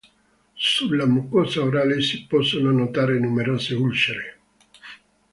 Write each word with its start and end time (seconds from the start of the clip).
Sulla 0.55 1.05
mucosa 1.05 1.61
orale 1.61 2.01
si 2.01 2.25
possono 2.25 2.71
notare 2.71 3.19
numerose 3.19 3.75
ulcere. 3.75 4.39